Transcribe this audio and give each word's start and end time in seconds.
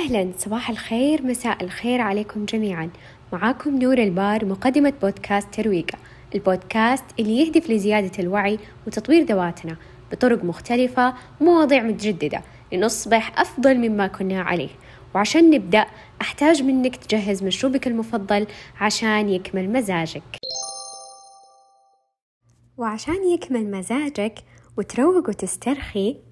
أهلا 0.00 0.32
صباح 0.38 0.70
الخير 0.70 1.22
مساء 1.22 1.64
الخير 1.64 2.00
عليكم 2.00 2.44
جميعا. 2.44 2.90
معاكم 3.32 3.78
نور 3.78 3.98
البار 3.98 4.44
مقدمة 4.44 4.92
بودكاست 5.02 5.54
ترويقة. 5.54 5.98
البودكاست 6.34 7.04
اللي 7.18 7.40
يهدف 7.40 7.70
لزيادة 7.70 8.10
الوعي 8.18 8.58
وتطوير 8.86 9.24
ذواتنا 9.24 9.76
بطرق 10.12 10.44
مختلفة 10.44 11.14
ومواضيع 11.40 11.82
متجددة 11.82 12.42
لنصبح 12.72 13.40
أفضل 13.40 13.78
مما 13.78 14.06
كنا 14.06 14.42
عليه. 14.42 14.68
وعشان 15.14 15.50
نبدأ 15.50 15.86
أحتاج 16.20 16.62
منك 16.62 16.96
تجهز 16.96 17.42
مشروبك 17.42 17.86
المفضل 17.86 18.46
عشان 18.80 19.28
يكمل 19.28 19.72
مزاجك. 19.72 20.36
وعشان 22.78 23.28
يكمل 23.34 23.70
مزاجك 23.70 24.34
وتروق 24.78 25.28
وتسترخي 25.28 26.29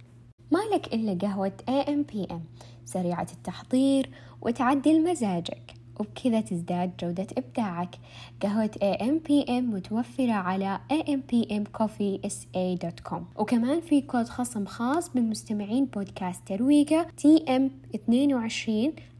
مالك 0.50 0.94
إلا 0.94 1.18
قهوة 1.26 1.52
AM/PM 1.68 2.40
سريعة 2.84 3.26
التحضير 3.32 4.10
وتعدل 4.40 5.10
مزاجك 5.10 5.74
وبكذا 6.00 6.40
تزداد 6.40 6.92
جودة 7.00 7.26
إبداعك. 7.38 7.94
قهوة 8.42 8.70
AM/PM 8.82 9.62
متوفرة 9.74 10.32
على 10.32 10.80
ampmcoffeesa.com 10.92 13.20
وكمان 13.36 13.80
في 13.80 14.00
كود 14.00 14.28
خصم 14.28 14.66
خاص 14.66 15.08
بمستمعين 15.08 15.84
بودكاست 15.84 16.48
ترويقة 16.48 17.06
TM22 17.22 18.70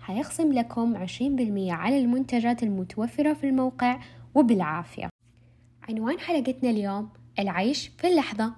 حيخصم 0.01 0.53
لكم 0.53 1.07
20% 1.07 1.73
على 1.73 1.99
المنتجات 1.99 2.63
المتوفرة 2.63 3.33
في 3.33 3.49
الموقع 3.49 4.01
وبالعافية. 4.35 5.09
عنوان 5.89 6.19
حلقتنا 6.19 6.71
اليوم 6.71 7.09
العيش 7.39 7.89
في 7.89 8.07
اللحظة. 8.07 8.53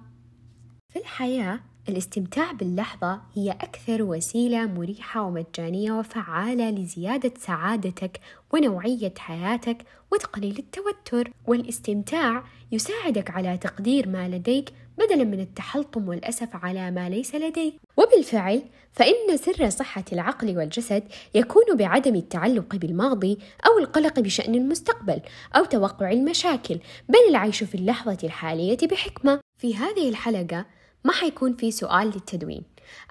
في 0.89 0.99
الحياة 0.99 1.59
الاستمتاع 1.89 2.51
باللحظة 2.51 3.21
هي 3.33 3.51
أكثر 3.51 4.03
وسيلة 4.03 4.65
مريحة 4.65 5.21
ومجانية 5.21 5.91
وفعالة 5.91 6.69
لزيادة 6.69 7.33
سعادتك 7.39 8.19
ونوعية 8.53 9.13
حياتك 9.17 9.77
وتقليل 10.11 10.57
التوتر، 10.59 11.31
والاستمتاع 11.47 12.43
يساعدك 12.71 13.29
على 13.31 13.57
تقدير 13.57 14.09
ما 14.09 14.29
لديك 14.29 14.69
بدلا 14.97 15.23
من 15.23 15.39
التحلطم 15.39 16.09
والأسف 16.09 16.49
على 16.55 16.91
ما 16.91 17.09
ليس 17.09 17.35
لديك، 17.35 17.73
وبالفعل 17.97 18.61
فإن 18.93 19.37
سر 19.37 19.69
صحة 19.69 20.05
العقل 20.13 20.57
والجسد 20.57 21.03
يكون 21.35 21.63
بعدم 21.75 22.15
التعلق 22.15 22.75
بالماضي 22.75 23.37
أو 23.67 23.79
القلق 23.79 24.19
بشأن 24.19 24.55
المستقبل 24.55 25.21
أو 25.55 25.65
توقع 25.65 26.11
المشاكل، 26.11 26.79
بل 27.09 27.29
العيش 27.29 27.63
في 27.63 27.75
اللحظة 27.75 28.17
الحالية 28.23 28.77
بحكمة. 28.83 29.39
في 29.57 29.75
هذه 29.75 30.09
الحلقة 30.09 30.65
ما 31.03 31.13
حيكون 31.13 31.55
في 31.55 31.71
سؤال 31.71 32.07
للتدوين. 32.07 32.63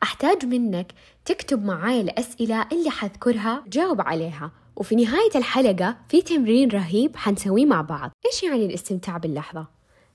أحتاج 0.03 0.47
منك 0.47 0.93
تكتب 1.25 1.65
معاي 1.65 2.01
الأسئلة 2.01 2.67
اللي 2.73 2.91
حذكرها 2.91 3.65
جاوب 3.69 4.01
عليها. 4.01 4.53
وفي 4.77 4.97
نهاية 4.97 5.31
الحلقة 5.35 5.97
في 6.09 6.23
تمرين 6.23 6.71
رهيب 6.71 7.17
حنسويه 7.17 7.67
مع 7.67 7.81
بعض. 7.81 8.11
إيش 8.27 8.43
يعني 8.43 8.67
الاستمتاع 8.67 9.17
باللحظة؟ 9.17 9.67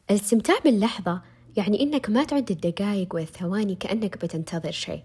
الاستمتاع 0.09 0.55
باللحظة 0.63 1.21
يعني 1.57 1.81
إنك 1.81 2.09
ما 2.09 2.23
تعد 2.23 2.51
الدقايق 2.51 3.15
والثواني 3.15 3.75
كأنك 3.75 4.17
بتنتظر 4.17 4.71
شيء. 4.71 5.01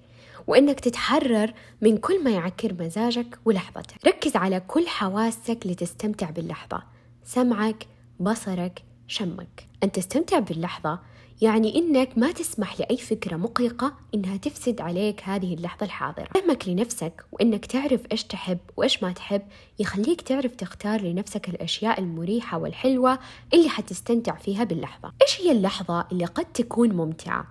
وإنك 0.46 0.80
تتحرر 0.80 1.52
من 1.80 1.96
كل 1.96 2.24
ما 2.24 2.30
يعكر 2.30 2.74
مزاجك 2.80 3.38
ولحظتك. 3.44 4.06
ركز 4.06 4.36
على 4.36 4.60
كل 4.60 4.88
حواسك 4.88 5.58
لتستمتع 5.64 6.30
باللحظة. 6.30 6.82
سمعك 7.24 7.86
بصرك 8.20 8.82
شمك. 9.06 9.66
أن 9.82 9.92
تستمتع 9.92 10.38
باللحظة 10.38 10.98
يعني 11.41 11.78
إنك 11.78 12.19
ما 12.19 12.33
تسمح 12.33 12.80
لأي 12.80 12.96
فكرة 12.96 13.36
مقلقة 13.36 13.94
إنها 14.14 14.36
تفسد 14.36 14.80
عليك 14.80 15.22
هذه 15.24 15.55
اللحظة 15.55 15.86
الحاضرة. 15.86 16.28
فهمك 16.34 16.69
لنفسك 16.69 17.24
وإنك 17.33 17.66
تعرف 17.66 18.00
إيش 18.12 18.24
تحب 18.24 18.58
وإيش 18.77 19.02
ما 19.02 19.12
تحب 19.12 19.42
يخليك 19.78 20.20
تعرف 20.20 20.55
تختار 20.55 21.00
لنفسك 21.00 21.48
الأشياء 21.48 22.00
المريحة 22.00 22.58
والحلوة 22.58 23.18
اللي 23.55 23.68
حتستمتع 23.68 24.36
فيها 24.36 24.64
باللحظة. 24.64 25.12
إيش 25.22 25.40
هي 25.40 25.52
اللحظة 25.52 26.06
اللي 26.12 26.24
قد 26.24 26.45
تكون 26.45 26.92
ممتعة؟ 26.92 27.46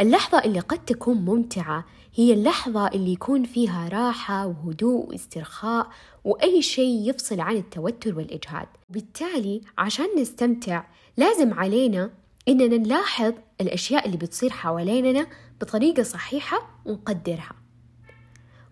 اللحظة 0.00 0.38
اللي 0.38 0.60
قد 0.60 0.84
تكون 0.84 1.16
ممتعة 1.16 1.84
هي 2.14 2.32
اللحظة 2.32 2.86
اللي 2.88 3.12
يكون 3.12 3.44
فيها 3.44 3.88
راحة 3.88 4.46
وهدوء 4.46 5.08
واسترخاء 5.08 5.88
وأي 6.24 6.62
شيء 6.62 7.08
يفصل 7.10 7.40
عن 7.40 7.56
التوتر 7.56 8.16
والإجهاد. 8.16 8.66
بالتالي 8.90 9.60
عشان 9.78 10.06
نستمتع 10.18 10.84
لازم 11.16 11.54
علينا 11.54 12.10
إننا 12.48 12.76
نلاحظ 12.76 13.32
الأشياء 13.60 14.06
اللي 14.06 14.16
بتصير 14.16 14.50
حواليننا 14.50 15.26
بطريقة 15.60 16.02
صحيحة 16.02 16.80
ونقدرها. 16.84 17.52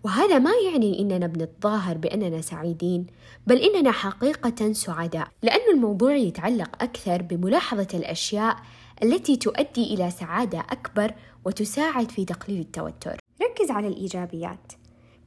وهذا 0.03 0.39
ما 0.39 0.51
يعني 0.71 0.99
إننا 0.99 1.27
بنتظاهر 1.27 1.97
بأننا 1.97 2.41
سعيدين 2.41 3.07
بل 3.47 3.57
إننا 3.57 3.91
حقيقة 3.91 4.73
سعداء 4.73 5.27
لأن 5.43 5.75
الموضوع 5.75 6.15
يتعلق 6.15 6.83
أكثر 6.83 7.21
بملاحظة 7.21 7.87
الأشياء 7.93 8.55
التي 9.03 9.35
تؤدي 9.35 9.93
إلى 9.93 10.11
سعادة 10.11 10.59
أكبر 10.59 11.13
وتساعد 11.45 12.11
في 12.11 12.25
تقليل 12.25 12.59
التوتر. 12.59 13.17
ركز 13.41 13.71
على 13.71 13.87
الإيجابيات. 13.87 14.73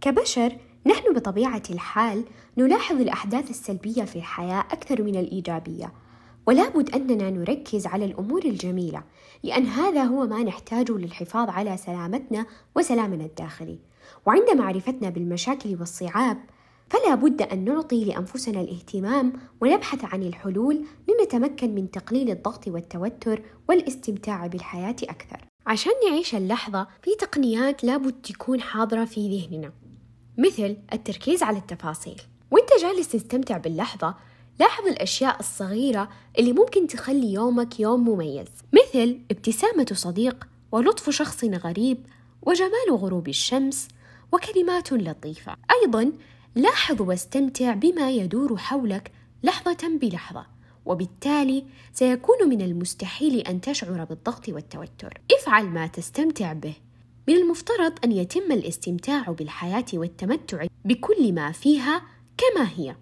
كبشر 0.01 0.57
نحن 0.87 1.15
بطبيعة 1.15 1.63
الحال 1.71 2.25
نلاحظ 2.59 3.01
الأحداث 3.01 3.51
السلبية 3.51 4.03
في 4.03 4.17
الحياة 4.17 4.61
أكثر 4.61 5.03
من 5.03 5.17
الإيجابية 5.17 5.93
ولا 6.47 6.69
بد 6.69 6.95
أننا 6.95 7.31
نركز 7.31 7.87
على 7.87 8.05
الأمور 8.05 8.45
الجميلة 8.45 9.03
لأن 9.43 9.67
هذا 9.67 10.03
هو 10.05 10.27
ما 10.27 10.43
نحتاجه 10.43 10.93
للحفاظ 10.93 11.49
على 11.49 11.77
سلامتنا 11.77 12.47
وسلامنا 12.77 13.25
الداخلي. 13.25 13.79
وعند 14.27 14.51
معرفتنا 14.51 15.11
بالمشاكل 15.11 15.77
والصعاب 15.81 16.37
فلا 16.91 17.15
بد 17.15 17.43
أن 17.43 17.65
نعطي 17.65 18.05
لأنفسنا 18.05 18.61
الاهتمام 18.61 19.33
ونبحث 19.61 20.05
عن 20.05 20.23
الحلول 20.23 20.85
لنتمكن 21.09 21.75
من 21.75 21.91
تقليل 21.91 22.31
الضغط 22.31 22.69
والتوتر 22.69 23.43
والاستمتاع 23.69 24.47
بالحياة 24.47 24.97
أكثر. 25.03 25.45
عشان 25.67 25.93
نعيش 26.09 26.35
اللحظة 26.35 26.87
في 27.03 27.11
تقنيات 27.21 27.85
لابد 27.85 28.13
تكون 28.13 28.61
حاضرة 28.61 29.05
في 29.05 29.39
ذهننا 29.39 29.73
مثل 30.39 30.77
التركيز 30.93 31.43
على 31.43 31.59
التفاصيل. 31.59 32.23
وانت 32.51 32.69
جالس 32.83 33.09
تستمتع 33.09 33.57
باللحظة 33.57 34.15
لاحظ 34.61 34.87
الأشياء 34.87 35.41
الصغيرة 35.41 36.09
اللي 36.39 36.53
ممكن 36.53 36.87
تخلي 36.87 37.33
يومك 37.33 37.81
يوم 37.81 38.09
مميز 38.09 38.47
مثل 38.73 39.21
ابتسامة 39.31 39.87
صديق 39.93 40.47
ولطف 40.73 41.11
شخص 41.11 41.45
غريب 41.45 42.07
وجمال 42.43 42.91
غروب 42.91 43.29
الشمس 43.29 43.89
وكلمات 44.33 44.93
لطيفة. 44.93 45.57
أيضا 45.83 46.13
لاحظ 46.55 47.03
واستمتع 47.03 47.75
بما 47.75 48.11
يدور 48.11 48.57
حولك 48.57 49.13
لحظة 49.43 49.99
بلحظة 50.01 50.47
وبالتالي 50.87 51.65
سيكون 51.93 52.49
من 52.49 52.63
المستحيل 52.63 53.41
أن 53.41 53.61
تشعر 53.61 54.05
بالضغط 54.05 54.49
والتوتر. 54.49 55.21
افعل 55.33 55.67
ما 55.67 55.87
تستمتع 55.87 56.53
به. 56.53 56.75
من 57.29 57.35
المفترض 57.35 57.93
أن 58.05 58.13
يتم 58.13 58.53
الاستمتاع 58.53 59.23
بالحياة 59.23 59.85
والتمتع 59.95 60.67
بكل 60.85 61.33
ما 61.33 61.53
فيها 61.53 62.03
كما 62.39 62.69
هي. 62.77 62.97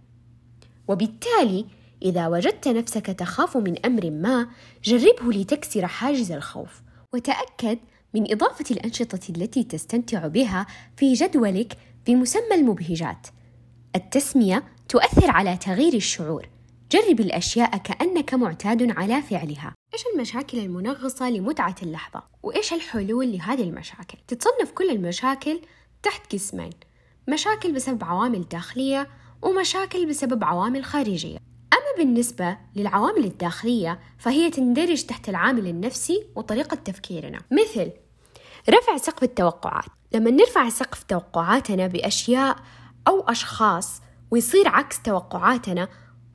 وبالتالي 0.88 1.66
إذا 2.02 2.28
وجدت 2.28 2.68
نفسك 2.68 3.06
تخاف 3.06 3.56
من 3.56 3.86
أمر 3.86 4.10
ما 4.10 4.48
جربه 4.84 5.32
لتكسر 5.32 5.86
حاجز 5.86 6.32
الخوف. 6.32 6.82
وتأكد 7.14 7.78
من 8.14 8.32
إضافة 8.32 8.64
الأنشطة 8.70 9.20
التي 9.30 9.64
تستمتع 9.64 10.26
بها 10.26 10.66
في 10.96 11.12
جدولك 11.12 11.78
بمسمى 12.06 12.54
المبهجات. 12.54 13.26
التسمية 13.96 14.64
تؤثر 14.88 15.30
على 15.30 15.56
تغيير 15.56 15.94
الشعور. 15.94 16.48
جرب 16.90 17.20
الأشياء 17.20 17.76
كأنك 17.76 18.34
معتاد 18.34 18.90
على 18.90 19.22
فعلها. 19.22 19.74
إيش 19.94 20.02
المشاكل 20.14 20.58
المنغصة 20.58 21.30
لمتعة 21.30 21.76
اللحظة؟ 21.82 22.22
وإيش 22.42 22.72
الحلول 22.72 23.32
لهذه 23.32 23.62
المشاكل؟ 23.62 24.18
تتصنف 24.28 24.70
كل 24.74 24.90
المشاكل 24.90 25.60
تحت 26.02 26.32
قسمين. 26.32 26.70
مشاكل 27.28 27.72
بسبب 27.72 28.04
عوامل 28.04 28.48
داخلية 28.48 29.08
ومشاكل 29.42 30.06
بسبب 30.06 30.44
عوامل 30.44 30.84
خارجية. 30.84 31.38
أما 31.72 32.04
بالنسبة 32.04 32.56
للعوامل 32.76 33.24
الداخلية 33.24 34.00
فهي 34.18 34.50
تندرج 34.50 35.02
تحت 35.02 35.28
العامل 35.28 35.66
النفسي 35.66 36.26
وطريقة 36.36 36.74
تفكيرنا. 36.74 37.40
مثل 37.50 37.90
رفع 38.70 38.96
سقف 38.96 39.22
التوقعات. 39.22 39.84
لما 40.14 40.30
نرفع 40.30 40.68
سقف 40.68 41.02
توقعاتنا 41.02 41.86
بأشياء 41.86 42.56
أو 43.08 43.20
أشخاص 43.20 44.02
ويصير 44.30 44.68
عكس 44.68 45.02
توقعاتنا 45.02 45.88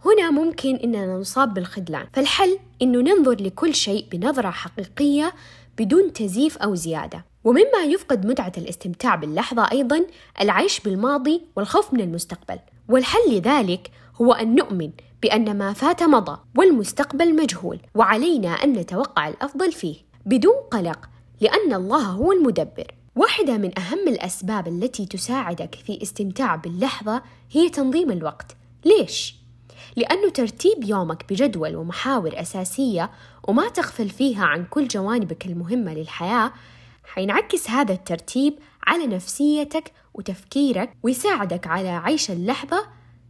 هنا 0.05 0.31
ممكن 0.31 0.75
إننا 0.75 1.17
نصاب 1.17 1.53
بالخذلان. 1.53 2.07
فالحل 2.13 2.59
إنه 2.81 2.99
ننظر 2.99 3.43
لكل 3.43 3.75
شيء 3.75 4.07
بنظرة 4.11 4.49
حقيقية 4.49 5.33
بدون 5.77 6.13
تزييف 6.13 6.57
أو 6.57 6.75
زيادة. 6.75 7.25
ومما 7.43 7.83
يفقد 7.87 8.25
متعة 8.25 8.51
الاستمتاع 8.57 9.15
باللحظة 9.15 9.71
أيضا 9.71 10.05
العيش 10.41 10.79
بالماضي 10.79 11.41
والخوف 11.55 11.93
من 11.93 12.01
المستقبل. 12.01 12.59
والحل 12.89 13.19
لذلك 13.31 13.91
هو 14.21 14.33
أن 14.33 14.55
نؤمن 14.55 14.91
بأن 15.21 15.57
ما 15.57 15.73
فات 15.73 16.03
مضى 16.03 16.39
والمستقبل 16.57 17.35
مجهول 17.35 17.79
وعلينا 17.95 18.49
أن 18.49 18.73
نتوقع 18.73 19.27
الأفضل 19.27 19.71
فيه. 19.71 19.95
بدون 20.25 20.55
قلق 20.71 21.09
لأن 21.41 21.73
الله 21.73 22.01
هو 22.01 22.31
المدبر. 22.31 22.93
واحدة 23.15 23.57
من 23.57 23.79
أهم 23.79 24.07
الأسباب 24.07 24.67
التي 24.67 25.05
تساعدك 25.05 25.75
في 25.75 26.01
استمتاع 26.03 26.55
باللحظة 26.55 27.21
هي 27.51 27.69
تنظيم 27.69 28.11
الوقت. 28.11 28.57
ليش؟ 28.85 29.35
لأنه 29.97 30.29
ترتيب 30.29 30.83
يومك 30.83 31.25
بجدول 31.29 31.75
ومحاور 31.75 32.41
أساسية 32.41 33.11
وما 33.47 33.69
تغفل 33.69 34.09
فيها 34.09 34.45
عن 34.45 34.65
كل 34.65 34.87
جوانبك 34.87 35.45
المهمة 35.45 35.93
للحياة 35.93 36.53
حينعكس 37.03 37.69
هذا 37.69 37.93
الترتيب 37.93 38.59
على 38.87 39.07
نفسيتك 39.07 39.91
وتفكيرك 40.13 40.93
ويساعدك 41.03 41.67
على 41.67 41.89
عيش 41.89 42.31
اللحظة 42.31 42.87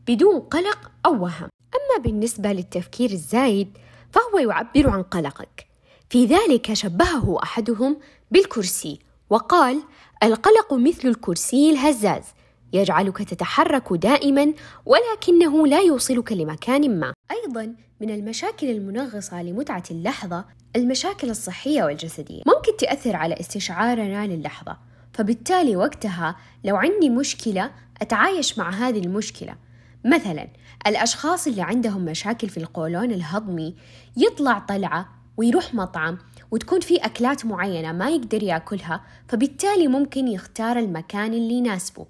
بدون 0.07 0.39
قلق 0.39 0.91
أو 1.05 1.23
وهم. 1.23 1.49
أما 1.73 2.03
بالنسبة 2.03 2.51
للتفكير 2.51 3.09
الزايد 3.11 3.77
فهو 4.11 4.39
يعبر 4.39 4.89
عن 4.89 5.03
قلقك. 5.03 5.67
في 6.09 6.25
ذلك 6.25 6.73
شبهه 6.73 7.43
أحدهم 7.43 7.97
بالكرسي 8.31 8.99
وقال 9.29 9.81
القلق 10.23 10.73
مثل 10.73 11.07
الكرسي 11.07 11.71
الهزاز. 11.71 12.23
يجعلك 12.73 13.17
تتحرك 13.17 13.93
دائما 13.93 14.53
ولكنه 14.85 15.67
لا 15.67 15.79
يوصلك 15.79 16.31
لمكان 16.31 16.99
ما. 16.99 17.13
أيضا 17.31 17.75
من 18.01 18.09
المشاكل 18.09 18.69
المنغصة 18.69 19.43
لمتعة 19.43 19.83
اللحظة 19.91 20.45
المشاكل 20.75 21.29
الصحية 21.29 21.83
والجسدية. 21.83 22.41
ممكن 22.45 22.77
تاثر 22.77 23.15
على 23.15 23.39
استشعارنا 23.39 24.27
للحظة. 24.27 24.77
فبالتالي 25.13 25.75
وقتها 25.75 26.35
لو 26.63 26.75
عندي 26.75 27.09
مشكلة 27.09 27.71
أتعايش 28.01 28.57
مع 28.57 28.69
هذه 28.69 28.99
المشكلة. 28.99 29.55
مثلا 30.05 30.47
الأشخاص 30.87 31.47
اللي 31.47 31.61
عندهم 31.61 32.05
مشاكل 32.05 32.49
في 32.49 32.57
القولون 32.57 33.11
الهضمي 33.11 33.75
يطلع 34.17 34.59
طلعة 34.59 35.09
ويروح 35.37 35.73
مطعم 35.73 36.17
وتكون 36.51 36.79
في 36.79 36.95
أكلات 36.95 37.45
معينة 37.45 37.91
ما 37.91 38.09
يقدر 38.09 38.43
يأكلها 38.43 39.03
فبالتالي 39.27 39.87
ممكن 39.87 40.27
يختار 40.27 40.79
المكان 40.79 41.33
اللي 41.33 41.53
يناسبه. 41.53 42.05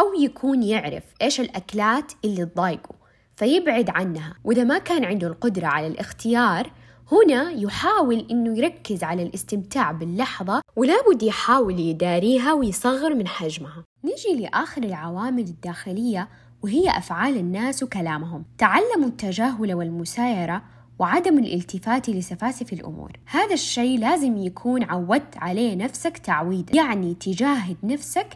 أو 0.00 0.14
يكون 0.20 0.62
يعرف 0.62 1.02
إيش 1.22 1.40
الأكلات 1.40 2.12
اللي 2.24 2.46
تضايقه 2.46 2.94
فيبعد 3.36 3.90
عنها. 3.90 4.34
وإذا 4.44 4.64
ما 4.64 4.78
كان 4.78 5.04
عنده 5.04 5.26
القدرة 5.26 5.66
على 5.66 5.86
الاختيار 5.86 6.70
هنا 7.12 7.50
يحاول 7.50 8.26
إنه 8.30 8.58
يركز 8.58 9.04
على 9.04 9.22
الاستمتاع 9.22 9.92
باللحظة 9.92 10.62
ولا 10.76 10.94
بد 11.08 11.22
يحاول 11.22 11.80
يداريها 11.80 12.52
ويصغر 12.52 13.14
من 13.14 13.26
حجمها. 13.28 13.84
نيجي 14.04 14.42
لآخر 14.42 14.82
العوامل 14.82 15.42
الداخلية 15.42 16.28
وهي 16.62 16.90
أفعال 16.90 17.36
الناس 17.36 17.82
وكلامهم. 17.82 18.44
تعلموا 18.58 19.08
التجاهل 19.08 19.74
والمسايرة 19.74 20.62
وعدم 20.98 21.38
الالتفات 21.38 22.08
لسفاسف 22.10 22.72
الأمور. 22.72 23.12
هذا 23.26 23.54
الشيء 23.54 23.98
لازم 23.98 24.36
يكون 24.36 24.82
عودت 24.82 25.36
عليه 25.36 25.76
نفسك 25.76 26.18
تعويدا. 26.18 26.76
يعني 26.76 27.14
تجاهد 27.14 27.76
نفسك 27.82 28.26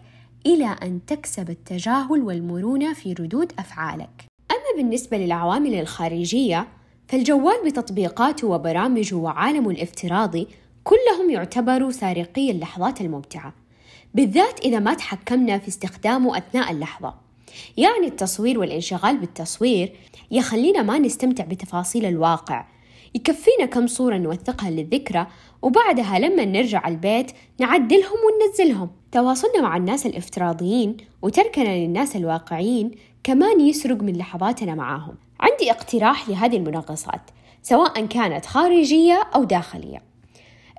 إلى 0.46 0.76
أن 0.82 1.00
تكسب 1.06 1.50
التجاهل 1.50 2.22
والمرونة 2.22 2.94
في 2.94 3.12
ردود 3.12 3.52
أفعالك. 3.58 4.24
أما 4.50 4.82
بالنسبة 4.82 5.16
للعوامل 5.16 5.74
الخارجية 5.74 6.68
فالجوال 7.08 7.54
بتطبيقاته 7.66 8.48
وبرامجه 8.48 9.14
وعالمه 9.14 9.70
الافتراضي 9.70 10.48
كلهم 10.84 11.30
يعتبروا 11.30 11.90
سارقي 11.90 12.50
اللحظات 12.50 13.00
الممتعة. 13.00 13.54
بالذات 14.14 14.60
إذا 14.60 14.78
ما 14.78 14.94
تحكمنا 14.94 15.58
في 15.58 15.68
استخدامه 15.68 16.38
أثناء 16.38 16.72
اللحظة. 16.72 17.14
يعني 17.76 18.06
التصوير 18.06 18.58
والانشغال 18.58 19.16
بالتصوير 19.16 19.92
يخلينا 20.30 20.82
ما 20.82 20.98
نستمتع 20.98 21.44
بتفاصيل 21.44 22.06
الواقع 22.06 22.66
يكفينا 23.16 23.66
كم 23.66 23.86
صورة 23.86 24.16
نوثقها 24.16 24.70
للذكرى 24.70 25.26
وبعدها 25.62 26.18
لما 26.18 26.44
نرجع 26.44 26.88
البيت 26.88 27.32
نعدلهم 27.60 28.18
وننزلهم. 28.26 28.90
تواصلنا 29.12 29.60
مع 29.60 29.76
الناس 29.76 30.06
الافتراضيين 30.06 30.96
وتركنا 31.22 31.68
للناس 31.68 32.16
الواقعيين 32.16 32.90
كمان 33.24 33.60
يسرق 33.60 34.02
من 34.02 34.16
لحظاتنا 34.16 34.74
معاهم. 34.74 35.14
عندي 35.40 35.70
اقتراح 35.70 36.28
لهذه 36.28 36.56
المنغصات 36.56 37.20
سواء 37.62 38.06
كانت 38.06 38.46
خارجية 38.46 39.22
أو 39.34 39.44
داخلية. 39.44 40.02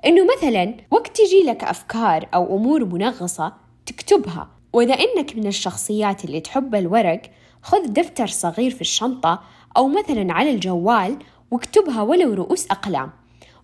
إنه 0.06 0.26
مثلا 0.36 0.74
وقت 0.90 1.16
تجي 1.16 1.42
لك 1.46 1.64
أفكار 1.64 2.28
أو 2.34 2.56
أمور 2.56 2.84
منغصة 2.84 3.52
تكتبها 3.86 4.48
وإذا 4.72 4.94
إنك 4.94 5.36
من 5.36 5.46
الشخصيات 5.46 6.24
اللي 6.24 6.40
تحب 6.40 6.74
الورق 6.74 7.22
خذ 7.62 7.86
دفتر 7.86 8.26
صغير 8.26 8.70
في 8.70 8.80
الشنطة 8.80 9.40
أو 9.76 9.88
مثلا 9.88 10.32
على 10.32 10.50
الجوال 10.50 11.18
واكتبها 11.50 12.02
ولو 12.02 12.34
رؤوس 12.34 12.66
أقلام. 12.66 13.10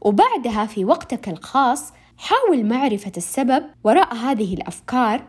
وبعدها 0.00 0.66
في 0.66 0.84
وقتك 0.84 1.28
الخاص 1.28 1.92
حاول 2.16 2.66
معرفة 2.66 3.12
السبب 3.16 3.64
وراء 3.84 4.14
هذه 4.14 4.54
الأفكار 4.54 5.24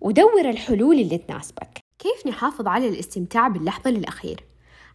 ودور 0.00 0.50
الحلول 0.50 1.00
اللي 1.00 1.18
تناسبك. 1.18 1.78
كيف 1.98 2.26
نحافظ 2.26 2.68
على 2.68 2.88
الاستمتاع 2.88 3.48
باللحظة 3.48 3.90
للأخير؟ 3.90 4.40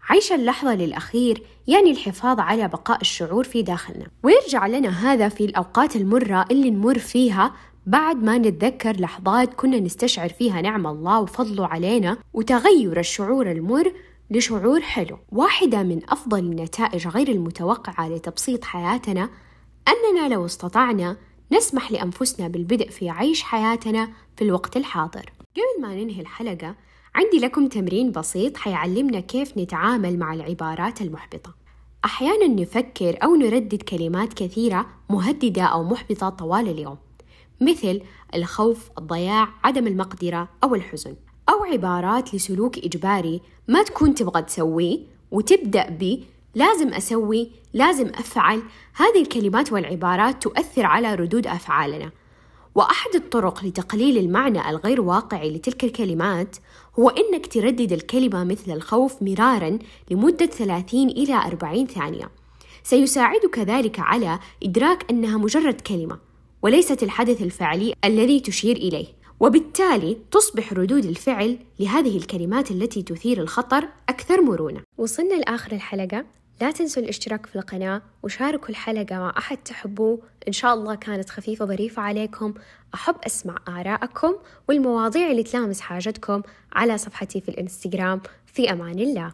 عيش 0.10 0.32
اللحظة 0.32 0.76
للأخير 0.76 1.44
يعني 1.68 1.92
الحفاظ 1.92 2.40
على 2.40 2.68
بقاء 2.68 3.02
الشعور 3.02 3.44
في 3.44 3.62
داخلنا. 3.62 4.08
ويرجع 4.24 4.68
لنا 4.68 4.90
هذا 4.90 5.30
في 5.30 5.46
الأوقات 5.46 5.96
المرة 5.96 6.46
اللي 6.52 6.72
نمر 6.72 6.98
فيها 6.98 7.54
بعد 7.86 8.24
ما 8.24 8.38
نتذكر 8.38 9.00
لحظات 9.00 9.54
كنا 9.54 9.80
نستشعر 9.80 10.30
فيها 10.30 10.62
نعم 10.62 10.88
الله 10.88 11.20
وفضله 11.20 11.68
علينا 11.68 12.18
وتغير 12.34 13.00
الشعور 13.00 13.52
المر 13.52 13.94
لشعور 14.32 14.82
حلو. 14.82 15.18
واحدة 15.32 15.84
من 15.84 16.02
أفضل 16.10 16.40
النتائج 16.40 17.08
غير 17.08 17.28
المتوقعة 17.28 18.10
لتبسيط 18.10 18.64
حياتنا 18.64 19.30
أننا 19.88 20.34
لو 20.34 20.46
استطعنا 20.46 21.18
نسمح 21.52 21.92
لأنفسنا 21.92 22.48
بالبدء 22.48 22.90
في 22.90 23.10
عيش 23.10 23.44
حياتنا 23.44 24.10
في 24.38 24.44
الوقت 24.44 24.78
الحاضر. 24.78 25.34
قبل 25.56 25.82
ما 25.82 25.96
ننهي 25.96 26.22
الحلقة 26.22 26.76
عندي 27.16 27.40
لكم 27.40 27.68
تمرين 27.68 28.12
بسيط 28.12 28.58
حيعلمنا 28.58 29.20
كيف 29.20 29.58
نتعامل 29.58 30.20
مع 30.20 30.34
العبارات 30.34 31.02
المحبطة. 31.02 31.56
أحيانا 32.06 32.48
نفكر 32.48 33.18
أو 33.24 33.36
نردد 33.36 33.82
كلمات 33.82 34.34
كثيرة 34.34 34.86
مهددة 35.10 35.64
أو 35.64 35.84
محبطة 35.84 36.30
طوال 36.30 36.68
اليوم 36.68 36.98
مثل 37.62 38.02
الخوف، 38.36 38.90
الضياع، 38.98 39.48
عدم 39.64 39.88
المقدرة 39.88 40.50
أو 40.64 40.76
الحزن. 40.76 41.16
أو 41.50 41.64
عبارات 41.64 42.36
لسلوك 42.36 42.78
إجباري 42.78 43.42
ما 43.68 43.84
تكون 43.84 44.16
تبغى 44.16 44.42
تسويه 44.42 45.00
وتبدأ 45.32 45.90
ب 45.90 46.20
لازم 46.56 46.94
أسوي، 46.94 47.52
لازم 47.74 48.08
أفعل، 48.08 48.62
هذه 48.96 49.22
الكلمات 49.22 49.72
والعبارات 49.72 50.44
تؤثر 50.44 50.86
على 50.86 51.16
ردود 51.16 51.48
أفعالنا. 51.48 52.12
وأحد 52.76 53.16
الطرق 53.16 53.66
لتقليل 53.66 54.18
المعنى 54.18 54.70
الغير 54.70 55.02
واقعي 55.02 55.52
لتلك 55.52 55.84
الكلمات 55.84 56.56
هو 57.00 57.10
إنك 57.10 57.48
تردد 57.48 57.92
الكلمة 57.92 58.44
مثل 58.44 58.72
الخوف 58.72 59.24
مرارا 59.24 59.80
لمدة 60.12 60.46
30 60.46 61.10
إلى 61.10 61.34
40 61.34 61.88
ثانية. 61.88 62.30
سيساعدك 62.84 63.60
ذلك 63.60 64.00
على 64.00 64.40
إدراك 64.64 65.06
أنها 65.10 65.38
مجرد 65.38 65.82
كلمة 65.82 66.18
وليست 66.62 67.04
الحدث 67.04 67.42
الفعلي 67.42 67.94
الذي 68.06 68.40
تشير 68.40 68.76
إليه. 68.76 69.19
وبالتالي 69.40 70.18
تصبح 70.32 70.74
ردود 70.74 71.06
الفعل 71.06 71.58
لهذه 71.80 72.18
الكلمات 72.18 72.72
التي 72.72 73.04
تثير 73.04 73.42
الخطر 73.42 73.88
أكثر 74.10 74.42
مرونة. 74.42 74.82
وصلنا 74.98 75.36
لآخر 75.36 75.72
الحلقة. 75.72 76.26
لا 76.62 76.72
تنسوا 76.72 77.04
الاشتراك 77.04 77.46
في 77.46 77.56
القناة 77.56 78.02
وشاركوا 78.24 78.70
الحلقة 78.70 79.20
مع 79.20 79.34
أحد 79.38 79.58
تحبوه. 79.58 80.20
إن 80.48 80.54
شاء 80.54 80.74
الله 80.74 80.96
كانت 80.96 81.30
خفيفة 81.30 81.66
ظريفة 81.66 82.02
عليكم. 82.02 82.54
أحب 82.94 83.16
أسمع 83.26 83.56
آراءكم 83.68 84.36
والمواضيع 84.68 85.32
اللي 85.32 85.44
تلامس 85.44 85.82
حاجتكم 85.82 86.42
على 86.74 86.98
صفحتي 86.98 87.42
في 87.42 87.50
الإنستغرام. 87.50 88.22
في 88.46 88.72
أمان 88.72 89.00
الله. 89.00 89.34